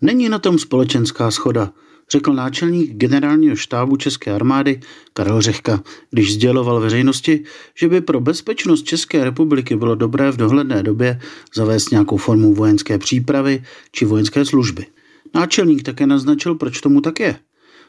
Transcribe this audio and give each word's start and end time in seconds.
Není 0.00 0.28
na 0.28 0.38
tom 0.38 0.58
společenská 0.58 1.30
schoda, 1.30 1.72
řekl 2.10 2.32
náčelník 2.32 2.92
generálního 2.92 3.56
štábu 3.56 3.96
České 3.96 4.32
armády 4.32 4.80
Karel 5.12 5.40
Řehka, 5.40 5.82
když 6.10 6.34
sděloval 6.34 6.80
veřejnosti, 6.80 7.44
že 7.74 7.88
by 7.88 8.00
pro 8.00 8.20
bezpečnost 8.20 8.82
České 8.82 9.24
republiky 9.24 9.76
bylo 9.76 9.94
dobré 9.94 10.30
v 10.30 10.36
dohledné 10.36 10.82
době 10.82 11.20
zavést 11.54 11.90
nějakou 11.90 12.16
formu 12.16 12.54
vojenské 12.54 12.98
přípravy 12.98 13.62
či 13.92 14.04
vojenské 14.04 14.44
služby. 14.44 14.86
Náčelník 15.34 15.82
také 15.82 16.06
naznačil, 16.06 16.54
proč 16.54 16.80
tomu 16.80 17.00
tak 17.00 17.20
je. 17.20 17.38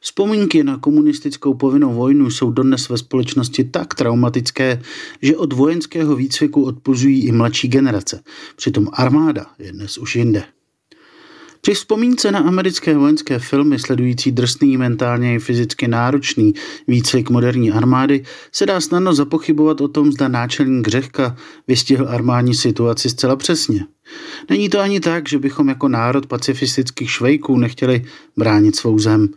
Vzpomínky 0.00 0.64
na 0.64 0.78
komunistickou 0.78 1.54
povinnou 1.54 1.94
vojnu 1.94 2.30
jsou 2.30 2.50
dodnes 2.50 2.88
ve 2.88 2.98
společnosti 2.98 3.64
tak 3.64 3.94
traumatické, 3.94 4.82
že 5.22 5.36
od 5.36 5.52
vojenského 5.52 6.16
výcviku 6.16 6.64
odpuzují 6.64 7.26
i 7.26 7.32
mladší 7.32 7.68
generace. 7.68 8.22
Přitom 8.56 8.88
armáda 8.92 9.46
je 9.58 9.72
dnes 9.72 9.98
už 9.98 10.16
jinde. 10.16 10.44
Při 11.64 11.74
vzpomínce 11.74 12.32
na 12.32 12.38
americké 12.38 12.96
vojenské 12.96 13.38
filmy 13.38 13.78
sledující 13.78 14.32
drsný, 14.32 14.76
mentálně 14.76 15.34
i 15.34 15.38
fyzicky 15.38 15.88
náročný 15.88 16.54
výcvik 16.88 17.30
moderní 17.30 17.72
armády 17.72 18.24
se 18.52 18.66
dá 18.66 18.80
snadno 18.80 19.14
zapochybovat 19.14 19.80
o 19.80 19.88
tom, 19.88 20.12
zda 20.12 20.28
náčelník 20.28 20.88
Řehka 20.88 21.36
vystihl 21.68 22.08
armádní 22.08 22.54
situaci 22.54 23.10
zcela 23.10 23.36
přesně. 23.36 23.86
Není 24.50 24.68
to 24.68 24.80
ani 24.80 25.00
tak, 25.00 25.28
že 25.28 25.38
bychom 25.38 25.68
jako 25.68 25.88
národ 25.88 26.26
pacifistických 26.26 27.10
švejků 27.10 27.58
nechtěli 27.58 28.04
bránit 28.36 28.76
svou 28.76 28.98
zem. 28.98 29.28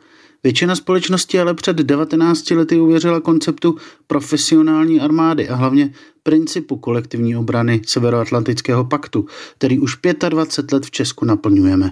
Většina 0.44 0.75
společnosti 0.75 1.39
ale 1.39 1.53
před 1.53 1.77
19 1.77 2.52
lety 2.52 2.80
uvěřila 2.80 3.21
konceptu 3.21 3.75
profesionální 4.07 4.99
armády 4.99 5.49
a 5.49 5.55
hlavně 5.55 5.94
principu 6.23 6.77
kolektivní 6.77 7.35
obrany 7.35 7.81
Severoatlantického 7.85 8.85
paktu, 8.85 9.25
který 9.57 9.80
už 9.80 9.97
25 10.30 10.73
let 10.73 10.85
v 10.85 10.91
Česku 10.91 11.25
naplňujeme. 11.25 11.91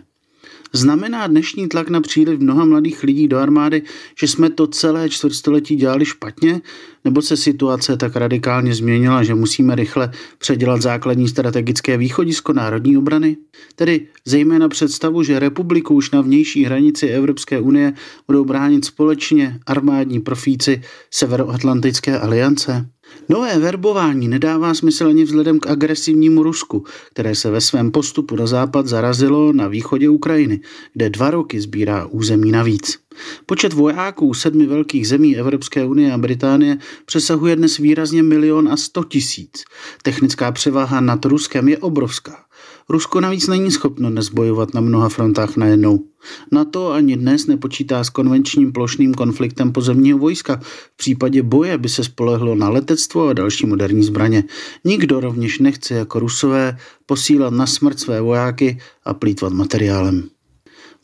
Znamená 0.74 1.28
dnešní 1.28 1.68
tlak 1.68 1.90
na 1.90 2.02
příliv 2.02 2.40
mnoha 2.40 2.66
mladých 2.66 3.04
lidí 3.04 3.28
do 3.28 3.38
armády, 3.38 3.82
že 4.20 4.28
jsme 4.28 4.50
to 4.50 4.68
celé 4.68 5.10
čtvrtstoletí 5.10 5.76
dělali 5.76 6.06
špatně, 6.06 6.62
nebo 7.06 7.22
se 7.22 7.38
situace 7.38 7.98
tak 7.98 8.16
radikálně 8.16 8.76
změnila, 8.76 9.24
že 9.24 9.36
musíme 9.36 9.76
rychle 9.76 10.12
předělat 10.38 10.82
základní 10.82 11.28
strategické 11.28 11.98
východisko 11.98 12.54
národní 12.54 12.98
obrany? 12.98 13.38
Tedy 13.76 14.08
zejména 14.26 14.70
představu, 14.70 15.24
že 15.24 15.40
republiku 15.40 15.96
už 15.96 16.12
na 16.12 16.22
vnější 16.22 16.66
hranici 16.66 17.08
Evropské 17.08 17.60
unie 17.60 17.94
budou 18.28 18.46
bránit 18.46 18.86
společně 18.86 19.60
armádní 19.66 20.20
profíci 20.20 20.82
Severoatlantické 21.12 22.20
aliance? 22.20 22.86
Nové 23.30 23.60
verbování 23.60 24.28
nedává 24.28 24.74
smysl 24.74 25.08
ani 25.08 25.24
vzhledem 25.24 25.60
k 25.60 25.68
agresivnímu 25.68 26.44
Rusku, 26.44 26.84
které 27.12 27.36
se 27.36 27.52
ve 27.52 27.62
svém 27.62 27.92
postupu 27.92 28.36
na 28.36 28.48
západ 28.48 28.88
zarazilo 28.88 29.54
na 29.54 29.68
východě 29.68 30.10
Ukrajiny, 30.10 30.60
kde 30.94 31.10
dva 31.10 31.32
roky 31.32 31.62
sbírá 31.62 32.06
území 32.06 32.52
navíc. 32.52 33.00
Počet 33.46 33.74
vojáků 33.74 34.34
sedmi 34.34 34.66
velkých 34.66 35.08
zemí 35.08 35.38
Evropské 35.38 35.86
unie 35.86 36.14
a 36.14 36.18
Británie 36.18 36.78
přesahuje 37.06 37.56
dnes 37.56 37.78
výrazně 37.78 38.24
milion 38.24 38.70
a 38.72 38.78
sto 38.78 39.04
tisíc. 39.04 39.64
Technická 40.04 40.52
převaha 40.52 41.02
nad 41.02 41.26
Ruskem 41.26 41.68
je 41.68 41.78
obrovská. 41.78 42.46
Rusko 42.90 43.22
navíc 43.22 43.48
není 43.48 43.72
schopno 43.72 44.10
dnes 44.10 44.30
bojovat 44.30 44.74
na 44.74 44.82
mnoha 44.82 45.10
frontách 45.10 45.58
najednou. 45.58 46.00
NATO 46.52 46.92
ani 46.92 47.18
dnes 47.18 47.48
nepočítá 47.48 48.04
s 48.04 48.10
konvenčním 48.10 48.74
plošným 48.74 49.14
konfliktem 49.14 49.72
pozemního 49.72 50.18
vojska. 50.18 50.60
V 50.94 50.98
případě 50.98 51.44
boje 51.44 51.78
by 51.78 51.90
se 51.90 52.04
spolehlo 52.04 52.56
na 52.56 52.70
letectvo 52.70 53.28
a 53.28 53.34
další 53.34 53.66
moderní 53.66 54.04
zbraně. 54.04 54.44
Nikdo 54.84 55.20
rovněž 55.20 55.60
nechce 55.60 55.94
jako 55.94 56.20
Rusové 56.20 56.78
posílat 57.06 57.54
na 57.54 57.68
smrt 57.68 58.00
své 58.00 58.22
vojáky 58.22 58.78
a 59.06 59.14
plítvat 59.14 59.54
materiálem. 59.54 60.35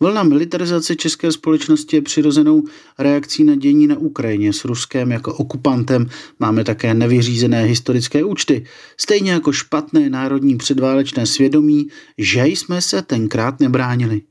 Vlna 0.02 0.24
militarizace 0.24 0.96
české 0.96 1.32
společnosti 1.32 1.96
je 1.96 2.02
přirozenou 2.02 2.64
reakcí 3.00 3.44
na 3.44 3.56
dění 3.56 3.88
na 3.88 3.98
Ukrajině 3.98 4.54
s 4.54 4.66
Ruskem 4.66 5.12
jako 5.12 5.34
okupantem. 5.34 6.10
Máme 6.40 6.64
také 6.64 6.94
nevyřízené 6.94 7.64
historické 7.64 8.24
účty, 8.24 8.66
stejně 8.98 9.32
jako 9.32 9.52
špatné 9.52 10.10
národní 10.10 10.58
předválečné 10.58 11.26
svědomí, 11.26 11.88
že 12.18 12.48
jsme 12.48 12.82
se 12.82 13.02
tenkrát 13.02 13.60
nebránili. 13.60 14.22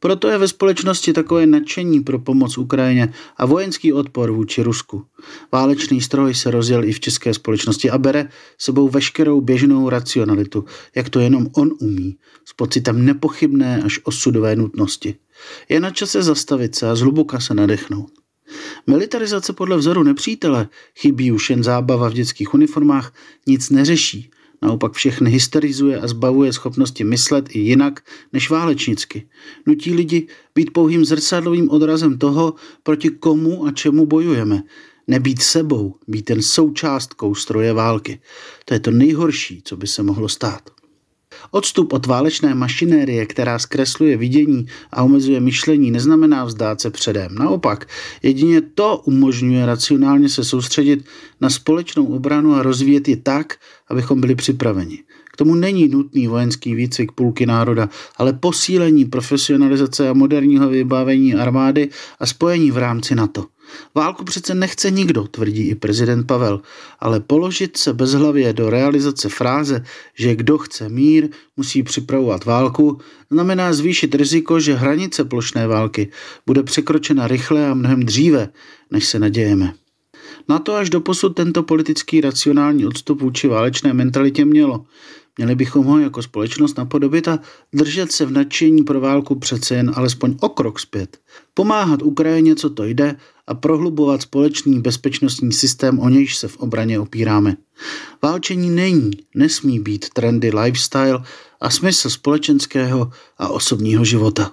Proto 0.00 0.28
je 0.28 0.38
ve 0.38 0.48
společnosti 0.48 1.12
takové 1.12 1.46
nadšení 1.46 2.00
pro 2.00 2.18
pomoc 2.18 2.58
Ukrajině 2.58 3.12
a 3.36 3.46
vojenský 3.46 3.92
odpor 3.92 4.30
vůči 4.30 4.62
Rusku. 4.62 5.04
Válečný 5.52 6.00
stroj 6.00 6.34
se 6.34 6.50
rozjel 6.50 6.84
i 6.84 6.92
v 6.92 7.00
české 7.00 7.34
společnosti 7.34 7.90
a 7.90 7.98
bere 7.98 8.28
sebou 8.58 8.88
veškerou 8.88 9.40
běžnou 9.40 9.88
racionalitu, 9.88 10.64
jak 10.94 11.08
to 11.08 11.20
jenom 11.20 11.46
on 11.52 11.70
umí, 11.80 12.16
s 12.44 12.52
pocitem 12.52 13.04
nepochybné 13.04 13.82
až 13.82 14.00
osudové 14.04 14.56
nutnosti. 14.56 15.14
Je 15.68 15.80
na 15.80 15.90
čase 15.90 16.22
zastavit 16.22 16.74
se 16.74 16.90
a 16.90 16.94
zhluboka 16.94 17.40
se 17.40 17.54
nadechnout. 17.54 18.10
Militarizace 18.86 19.52
podle 19.52 19.76
vzoru 19.76 20.02
nepřítele, 20.02 20.68
chybí 20.98 21.32
už 21.32 21.50
jen 21.50 21.64
zábava 21.64 22.08
v 22.08 22.12
dětských 22.12 22.54
uniformách, 22.54 23.14
nic 23.46 23.70
neřeší, 23.70 24.30
Naopak 24.62 24.92
všechny 24.92 25.30
hysterizuje 25.30 26.00
a 26.00 26.08
zbavuje 26.08 26.52
schopnosti 26.52 27.04
myslet 27.04 27.56
i 27.56 27.58
jinak 27.58 28.00
než 28.32 28.50
válečnicky. 28.50 29.28
Nutí 29.66 29.94
lidi 29.94 30.26
být 30.54 30.72
pouhým 30.72 31.04
zrcadlovým 31.04 31.70
odrazem 31.70 32.18
toho, 32.18 32.54
proti 32.82 33.10
komu 33.10 33.66
a 33.66 33.72
čemu 33.72 34.06
bojujeme. 34.06 34.62
Nebýt 35.06 35.42
sebou, 35.42 35.94
být 36.08 36.22
ten 36.22 36.42
součástkou 36.42 37.34
stroje 37.34 37.72
války. 37.72 38.20
To 38.64 38.74
je 38.74 38.80
to 38.80 38.90
nejhorší, 38.90 39.62
co 39.64 39.76
by 39.76 39.86
se 39.86 40.02
mohlo 40.02 40.28
stát. 40.28 40.79
Odstup 41.50 41.92
od 41.92 42.06
válečné 42.06 42.54
mašinérie, 42.54 43.26
která 43.26 43.58
zkresluje 43.58 44.16
vidění 44.16 44.66
a 44.92 45.02
omezuje 45.02 45.40
myšlení, 45.40 45.90
neznamená 45.90 46.44
vzdát 46.44 46.80
se 46.80 46.90
předem. 46.90 47.34
Naopak, 47.34 47.88
jedině 48.22 48.60
to 48.60 49.02
umožňuje 49.04 49.66
racionálně 49.66 50.28
se 50.28 50.44
soustředit 50.44 51.04
na 51.40 51.50
společnou 51.50 52.06
obranu 52.06 52.54
a 52.54 52.62
rozvíjet 52.62 53.08
ji 53.08 53.16
tak, 53.16 53.54
abychom 53.88 54.20
byli 54.20 54.34
připraveni. 54.34 54.98
K 55.32 55.36
tomu 55.36 55.54
není 55.54 55.88
nutný 55.88 56.26
vojenský 56.26 56.74
výcvik 56.74 57.12
půlky 57.12 57.46
národa, 57.46 57.88
ale 58.16 58.32
posílení 58.32 59.04
profesionalizace 59.04 60.08
a 60.08 60.12
moderního 60.12 60.68
vybavení 60.68 61.34
armády 61.34 61.88
a 62.18 62.26
spojení 62.26 62.70
v 62.70 62.78
rámci 62.78 63.14
NATO. 63.14 63.46
Válku 63.94 64.24
přece 64.24 64.54
nechce 64.54 64.90
nikdo, 64.90 65.22
tvrdí 65.24 65.68
i 65.68 65.74
prezident 65.74 66.26
Pavel, 66.26 66.60
ale 67.00 67.20
položit 67.20 67.76
se 67.76 67.92
bezhlavě 67.92 68.52
do 68.52 68.70
realizace 68.70 69.28
fráze, 69.28 69.84
že 70.14 70.36
kdo 70.36 70.58
chce 70.58 70.88
mír, 70.88 71.28
musí 71.56 71.82
připravovat 71.82 72.44
válku, 72.44 72.98
znamená 73.30 73.72
zvýšit 73.72 74.14
riziko, 74.14 74.60
že 74.60 74.74
hranice 74.74 75.24
plošné 75.24 75.66
války 75.66 76.10
bude 76.46 76.62
překročena 76.62 77.28
rychle 77.28 77.68
a 77.68 77.74
mnohem 77.74 78.02
dříve, 78.02 78.48
než 78.90 79.04
se 79.04 79.18
nadějeme. 79.18 79.74
Na 80.48 80.58
to 80.58 80.74
až 80.74 80.90
do 80.90 81.00
posud 81.00 81.36
tento 81.36 81.62
politický 81.62 82.20
racionální 82.20 82.86
odstup 82.86 83.20
vůči 83.20 83.48
válečné 83.48 83.92
mentalitě 83.92 84.44
mělo. 84.44 84.84
Měli 85.38 85.54
bychom 85.54 85.86
ho 85.86 85.98
jako 85.98 86.22
společnost 86.22 86.78
napodobit 86.78 87.28
a 87.28 87.38
držet 87.72 88.12
se 88.12 88.26
v 88.26 88.30
nadšení 88.30 88.82
pro 88.82 89.00
válku 89.00 89.38
přece 89.38 89.74
jen 89.74 89.92
alespoň 89.94 90.36
o 90.40 90.48
krok 90.48 90.80
zpět. 90.80 91.18
Pomáhat 91.54 92.02
Ukrajině, 92.02 92.54
co 92.54 92.70
to 92.70 92.84
jde, 92.84 93.16
a 93.46 93.54
prohlubovat 93.54 94.22
společný 94.22 94.80
bezpečnostní 94.80 95.52
systém, 95.52 95.98
o 95.98 96.08
nějž 96.08 96.36
se 96.36 96.48
v 96.48 96.56
obraně 96.56 97.00
opíráme. 97.00 97.56
Válčení 98.22 98.70
není, 98.70 99.10
nesmí 99.34 99.80
být 99.80 100.08
trendy 100.08 100.50
lifestyle 100.50 101.22
a 101.60 101.70
smysl 101.70 102.10
společenského 102.10 103.10
a 103.38 103.48
osobního 103.48 104.04
života. 104.04 104.52